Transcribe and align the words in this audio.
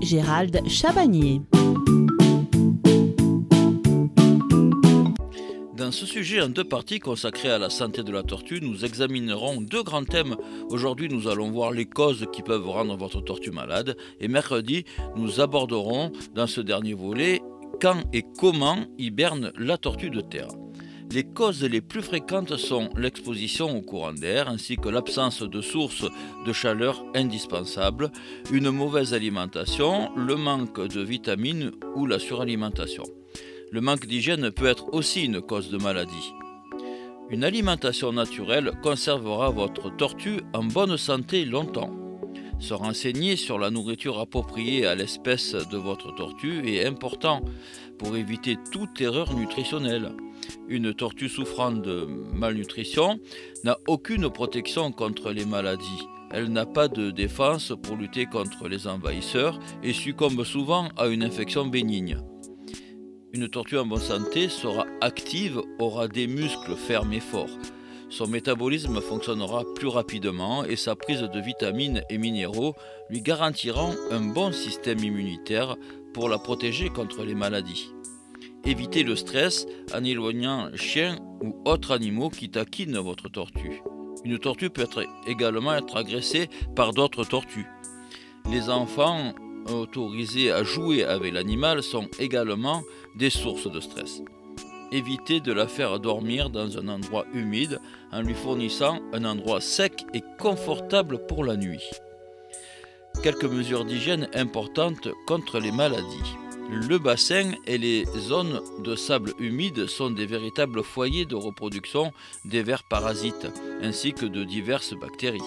Gérald. 0.00 0.62
Dans 5.76 5.90
ce 5.90 6.06
sujet 6.06 6.40
en 6.40 6.48
deux 6.48 6.62
parties 6.62 7.00
consacré 7.00 7.50
à 7.50 7.58
la 7.58 7.68
santé 7.68 8.04
de 8.04 8.12
la 8.12 8.22
tortue, 8.22 8.60
nous 8.62 8.84
examinerons 8.84 9.60
deux 9.60 9.82
grands 9.82 10.04
thèmes. 10.04 10.36
Aujourd'hui, 10.70 11.08
nous 11.08 11.26
allons 11.26 11.50
voir 11.50 11.72
les 11.72 11.86
causes 11.86 12.26
qui 12.32 12.42
peuvent 12.42 12.68
rendre 12.68 12.96
votre 12.96 13.20
tortue 13.20 13.50
malade 13.50 13.96
et 14.20 14.28
mercredi, 14.28 14.84
nous 15.16 15.40
aborderons 15.40 16.12
dans 16.36 16.46
ce 16.46 16.60
dernier 16.60 16.94
volet 16.94 17.40
quand 17.80 18.02
et 18.12 18.22
comment 18.38 18.78
hiberne 18.98 19.50
la 19.58 19.78
tortue 19.78 20.10
de 20.10 20.20
terre. 20.20 20.48
Les 21.14 21.24
causes 21.24 21.62
les 21.62 21.82
plus 21.82 22.00
fréquentes 22.00 22.56
sont 22.56 22.88
l'exposition 22.96 23.76
au 23.76 23.82
courant 23.82 24.14
d'air 24.14 24.48
ainsi 24.48 24.76
que 24.76 24.88
l'absence 24.88 25.42
de 25.42 25.60
sources 25.60 26.06
de 26.46 26.52
chaleur 26.54 27.04
indispensables, 27.14 28.10
une 28.50 28.70
mauvaise 28.70 29.12
alimentation, 29.12 30.10
le 30.16 30.36
manque 30.36 30.80
de 30.80 31.02
vitamines 31.02 31.72
ou 31.96 32.06
la 32.06 32.18
suralimentation. 32.18 33.04
Le 33.70 33.82
manque 33.82 34.06
d'hygiène 34.06 34.50
peut 34.50 34.66
être 34.66 34.94
aussi 34.94 35.24
une 35.24 35.42
cause 35.42 35.70
de 35.70 35.76
maladie. 35.76 36.32
Une 37.28 37.44
alimentation 37.44 38.12
naturelle 38.12 38.72
conservera 38.82 39.50
votre 39.50 39.94
tortue 39.94 40.40
en 40.54 40.64
bonne 40.64 40.96
santé 40.96 41.44
longtemps. 41.44 42.01
Se 42.62 42.74
renseigner 42.74 43.34
sur 43.34 43.58
la 43.58 43.70
nourriture 43.70 44.20
appropriée 44.20 44.86
à 44.86 44.94
l'espèce 44.94 45.52
de 45.52 45.76
votre 45.76 46.14
tortue 46.14 46.68
est 46.68 46.86
important 46.86 47.40
pour 47.98 48.16
éviter 48.16 48.56
toute 48.70 49.00
erreur 49.00 49.34
nutritionnelle. 49.34 50.12
Une 50.68 50.94
tortue 50.94 51.28
souffrant 51.28 51.72
de 51.72 52.06
malnutrition 52.32 53.18
n'a 53.64 53.78
aucune 53.88 54.30
protection 54.30 54.92
contre 54.92 55.32
les 55.32 55.44
maladies. 55.44 56.06
Elle 56.30 56.52
n'a 56.52 56.64
pas 56.64 56.86
de 56.86 57.10
défense 57.10 57.72
pour 57.82 57.96
lutter 57.96 58.26
contre 58.26 58.68
les 58.68 58.86
envahisseurs 58.86 59.58
et 59.82 59.92
succombe 59.92 60.44
souvent 60.44 60.88
à 60.96 61.08
une 61.08 61.24
infection 61.24 61.66
bénigne. 61.66 62.18
Une 63.32 63.48
tortue 63.48 63.78
en 63.78 63.86
bonne 63.86 63.98
santé 63.98 64.48
sera 64.48 64.86
active, 65.00 65.60
aura 65.80 66.06
des 66.06 66.28
muscles 66.28 66.76
fermes 66.76 67.12
et 67.12 67.20
forts. 67.20 67.58
Son 68.12 68.26
métabolisme 68.26 69.00
fonctionnera 69.00 69.64
plus 69.74 69.88
rapidement 69.88 70.66
et 70.66 70.76
sa 70.76 70.94
prise 70.94 71.22
de 71.22 71.40
vitamines 71.40 72.02
et 72.10 72.18
minéraux 72.18 72.74
lui 73.08 73.22
garantiront 73.22 73.94
un 74.10 74.20
bon 74.20 74.52
système 74.52 74.98
immunitaire 74.98 75.76
pour 76.12 76.28
la 76.28 76.36
protéger 76.36 76.90
contre 76.90 77.24
les 77.24 77.34
maladies. 77.34 77.88
Évitez 78.66 79.02
le 79.02 79.16
stress 79.16 79.66
en 79.94 80.04
éloignant 80.04 80.68
chiens 80.74 81.16
ou 81.42 81.56
autres 81.64 81.92
animaux 81.92 82.28
qui 82.28 82.50
taquinent 82.50 82.98
votre 82.98 83.30
tortue. 83.30 83.80
Une 84.26 84.38
tortue 84.38 84.68
peut 84.68 84.86
également 85.26 85.74
être 85.74 85.96
agressée 85.96 86.50
par 86.76 86.92
d'autres 86.92 87.24
tortues. 87.24 87.66
Les 88.50 88.68
enfants 88.68 89.32
autorisés 89.72 90.52
à 90.52 90.64
jouer 90.64 91.02
avec 91.02 91.32
l'animal 91.32 91.82
sont 91.82 92.08
également 92.18 92.82
des 93.16 93.30
sources 93.30 93.70
de 93.70 93.80
stress. 93.80 94.22
Évitez 94.92 95.40
de 95.40 95.54
la 95.54 95.66
faire 95.66 95.98
dormir 96.00 96.50
dans 96.50 96.76
un 96.76 96.86
endroit 96.88 97.24
humide 97.32 97.80
en 98.12 98.20
lui 98.20 98.34
fournissant 98.34 98.98
un 99.14 99.24
endroit 99.24 99.62
sec 99.62 100.04
et 100.12 100.22
confortable 100.38 101.26
pour 101.26 101.44
la 101.44 101.56
nuit. 101.56 101.88
Quelques 103.22 103.46
mesures 103.46 103.86
d'hygiène 103.86 104.28
importantes 104.34 105.08
contre 105.26 105.60
les 105.60 105.72
maladies. 105.72 106.36
Le 106.70 106.98
bassin 106.98 107.52
et 107.66 107.78
les 107.78 108.04
zones 108.18 108.60
de 108.84 108.94
sable 108.94 109.32
humide 109.38 109.86
sont 109.86 110.10
des 110.10 110.26
véritables 110.26 110.82
foyers 110.82 111.24
de 111.24 111.36
reproduction 111.36 112.12
des 112.44 112.62
vers 112.62 112.84
parasites 112.84 113.48
ainsi 113.82 114.12
que 114.12 114.26
de 114.26 114.44
diverses 114.44 114.94
bactéries. 114.94 115.40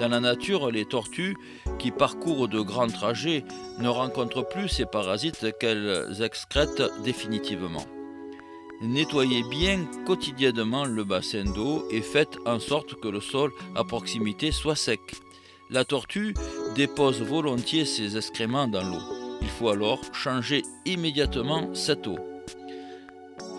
Dans 0.00 0.08
la 0.08 0.18
nature, 0.18 0.72
les 0.72 0.84
tortues 0.84 1.36
qui 1.78 1.92
parcourent 1.92 2.48
de 2.48 2.60
grands 2.60 2.88
trajets 2.88 3.44
ne 3.78 3.88
rencontrent 3.88 4.48
plus 4.48 4.68
ces 4.68 4.86
parasites 4.86 5.46
qu'elles 5.60 6.20
excrètent 6.20 6.82
définitivement. 7.04 7.84
Nettoyez 8.80 9.42
bien 9.44 9.86
quotidiennement 10.04 10.84
le 10.84 11.04
bassin 11.04 11.44
d'eau 11.44 11.86
et 11.90 12.02
faites 12.02 12.36
en 12.44 12.58
sorte 12.58 12.94
que 13.00 13.08
le 13.08 13.20
sol 13.20 13.52
à 13.74 13.84
proximité 13.84 14.52
soit 14.52 14.76
sec. 14.76 15.00
La 15.70 15.84
tortue 15.84 16.34
dépose 16.74 17.22
volontiers 17.22 17.84
ses 17.84 18.16
excréments 18.16 18.68
dans 18.68 18.82
l'eau. 18.82 19.00
Il 19.40 19.48
faut 19.48 19.68
alors 19.68 20.00
changer 20.12 20.62
immédiatement 20.84 21.74
cette 21.74 22.06
eau. 22.06 22.18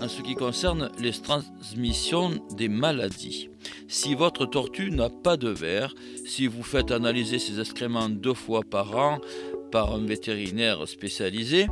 En 0.00 0.08
ce 0.08 0.22
qui 0.22 0.34
concerne 0.34 0.90
les 0.98 1.12
transmissions 1.12 2.30
des 2.56 2.68
maladies, 2.68 3.50
si 3.88 4.14
votre 4.14 4.46
tortue 4.46 4.90
n'a 4.90 5.10
pas 5.10 5.36
de 5.36 5.50
verre, 5.50 5.94
si 6.24 6.46
vous 6.46 6.62
faites 6.62 6.90
analyser 6.90 7.38
ses 7.38 7.60
excréments 7.60 8.08
deux 8.08 8.34
fois 8.34 8.62
par 8.62 8.96
an 8.96 9.20
par 9.70 9.94
un 9.94 10.04
vétérinaire 10.04 10.88
spécialisé, 10.88 11.66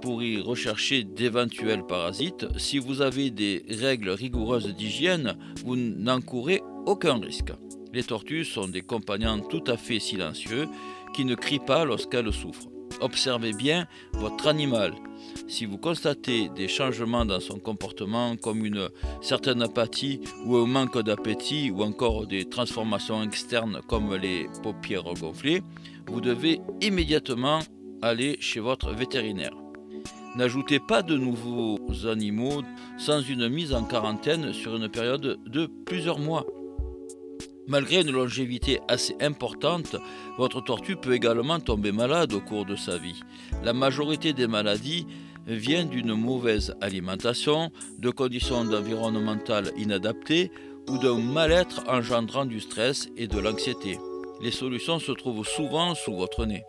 pour 0.00 0.22
y 0.22 0.40
rechercher 0.40 1.04
d'éventuels 1.04 1.86
parasites, 1.86 2.46
si 2.56 2.78
vous 2.78 3.02
avez 3.02 3.30
des 3.30 3.64
règles 3.68 4.10
rigoureuses 4.10 4.74
d'hygiène, 4.74 5.36
vous 5.64 5.76
n'encourez 5.76 6.62
aucun 6.86 7.18
risque. 7.18 7.52
Les 7.92 8.04
tortues 8.04 8.44
sont 8.44 8.68
des 8.68 8.82
compagnons 8.82 9.40
tout 9.40 9.64
à 9.66 9.76
fait 9.76 9.98
silencieux 9.98 10.68
qui 11.14 11.24
ne 11.24 11.34
crient 11.34 11.58
pas 11.58 11.84
lorsqu'elles 11.84 12.32
souffrent. 12.32 12.68
Observez 13.00 13.52
bien 13.52 13.86
votre 14.14 14.46
animal. 14.46 14.94
Si 15.48 15.66
vous 15.66 15.78
constatez 15.78 16.48
des 16.48 16.68
changements 16.68 17.24
dans 17.24 17.40
son 17.40 17.58
comportement 17.58 18.36
comme 18.36 18.64
une 18.64 18.88
certaine 19.20 19.62
apathie 19.62 20.20
ou 20.44 20.56
un 20.56 20.66
manque 20.66 20.98
d'appétit 21.02 21.70
ou 21.70 21.82
encore 21.82 22.26
des 22.26 22.46
transformations 22.46 23.22
externes 23.22 23.80
comme 23.86 24.14
les 24.14 24.48
paupières 24.62 25.04
gonflées, 25.04 25.62
vous 26.06 26.20
devez 26.20 26.60
immédiatement 26.80 27.60
aller 28.02 28.36
chez 28.40 28.60
votre 28.60 28.92
vétérinaire. 28.92 29.54
N'ajoutez 30.36 30.80
pas 30.80 31.00
de 31.00 31.16
nouveaux 31.16 31.78
animaux 32.06 32.62
sans 32.98 33.22
une 33.22 33.48
mise 33.48 33.72
en 33.72 33.84
quarantaine 33.84 34.52
sur 34.52 34.76
une 34.76 34.90
période 34.90 35.38
de 35.46 35.66
plusieurs 35.86 36.18
mois. 36.18 36.44
Malgré 37.68 38.02
une 38.02 38.10
longévité 38.10 38.80
assez 38.86 39.16
importante, 39.20 39.96
votre 40.36 40.60
tortue 40.60 40.96
peut 40.96 41.14
également 41.14 41.58
tomber 41.58 41.90
malade 41.90 42.34
au 42.34 42.40
cours 42.40 42.66
de 42.66 42.76
sa 42.76 42.98
vie. 42.98 43.18
La 43.64 43.72
majorité 43.72 44.34
des 44.34 44.46
maladies 44.46 45.06
vient 45.46 45.86
d'une 45.86 46.14
mauvaise 46.14 46.74
alimentation, 46.82 47.70
de 47.98 48.10
conditions 48.10 48.58
environnementales 48.58 49.72
inadaptées 49.78 50.50
ou 50.90 50.98
d'un 50.98 51.18
mal-être 51.18 51.82
engendrant 51.88 52.44
du 52.44 52.60
stress 52.60 53.08
et 53.16 53.26
de 53.26 53.38
l'anxiété. 53.38 53.98
Les 54.42 54.50
solutions 54.50 54.98
se 54.98 55.12
trouvent 55.12 55.46
souvent 55.46 55.94
sous 55.94 56.14
votre 56.14 56.44
nez. 56.44 56.64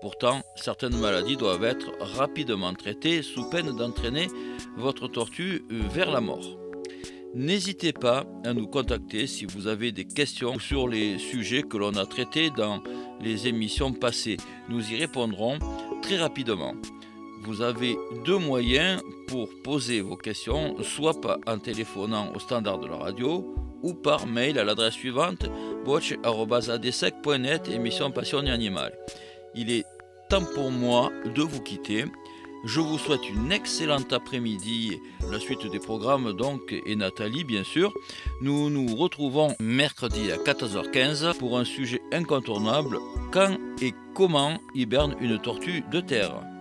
Pourtant, 0.00 0.42
certaines 0.56 0.96
maladies 0.96 1.36
doivent 1.36 1.64
être 1.64 1.92
rapidement 2.00 2.74
traitées 2.74 3.22
sous 3.22 3.48
peine 3.48 3.74
d'entraîner 3.76 4.28
votre 4.76 5.08
tortue 5.08 5.64
vers 5.70 6.10
la 6.10 6.20
mort. 6.20 6.58
N'hésitez 7.34 7.92
pas 7.92 8.24
à 8.44 8.54
nous 8.54 8.66
contacter 8.66 9.26
si 9.26 9.44
vous 9.44 9.66
avez 9.66 9.92
des 9.92 10.06
questions 10.06 10.58
sur 10.58 10.88
les 10.88 11.18
sujets 11.18 11.62
que 11.62 11.76
l'on 11.76 11.94
a 11.96 12.06
traités 12.06 12.50
dans 12.50 12.82
les 13.20 13.46
émissions 13.46 13.92
passées. 13.92 14.38
Nous 14.68 14.92
y 14.92 14.96
répondrons 14.96 15.58
très 16.00 16.16
rapidement. 16.16 16.74
Vous 17.42 17.62
avez 17.62 17.96
deux 18.24 18.38
moyens 18.38 19.02
pour 19.28 19.48
poser 19.62 20.00
vos 20.00 20.16
questions, 20.16 20.82
soit 20.82 21.20
en 21.46 21.58
téléphonant 21.58 22.32
au 22.34 22.38
standard 22.38 22.78
de 22.78 22.86
la 22.86 22.96
radio 22.96 23.54
ou 23.82 23.94
par 23.94 24.26
mail 24.26 24.58
à 24.58 24.64
l'adresse 24.64 24.94
suivante 24.94 25.46
watch.adsec.net 25.84 27.68
émission 27.68 28.10
Passion 28.10 28.44
et 28.44 28.50
Animal. 28.50 28.92
Il 29.56 29.70
est 29.70 29.84
temps 30.28 30.44
pour 30.54 30.70
moi 30.70 31.10
de 31.34 31.42
vous 31.42 31.60
quitter. 31.60 32.04
Je 32.64 32.80
vous 32.80 32.98
souhaite 32.98 33.28
une 33.30 33.52
excellente 33.52 34.12
après-midi, 34.12 34.98
la 35.30 35.38
suite 35.38 35.66
des 35.70 35.78
programmes 35.78 36.32
donc, 36.32 36.74
et 36.84 36.96
Nathalie 36.96 37.44
bien 37.44 37.64
sûr. 37.64 37.92
Nous 38.42 38.70
nous 38.70 38.94
retrouvons 38.96 39.54
mercredi 39.60 40.32
à 40.32 40.36
14h15 40.36 41.38
pour 41.38 41.58
un 41.58 41.64
sujet 41.64 42.02
incontournable, 42.12 42.98
quand 43.32 43.56
et 43.80 43.94
comment 44.14 44.58
hiberne 44.74 45.16
une 45.20 45.38
tortue 45.38 45.84
de 45.92 46.00
terre? 46.00 46.55